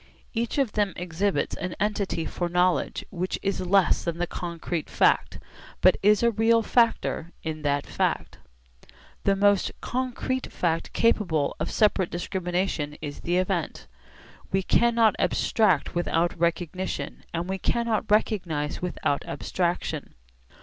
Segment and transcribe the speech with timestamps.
[0.33, 5.37] Each of them exhibits an entity for knowledge which is less than the concrete fact,
[5.79, 8.39] but is a real factor in that fact.
[9.25, 13.85] The most concrete fact capable of separate discrimination is the event.
[14.51, 20.15] We cannot abstract without recognition, and we cannot recognise without abstraction.